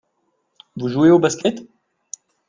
Vous 0.77 0.87
jouez 0.87 1.11
au 1.11 1.19
Basket? 1.19 1.61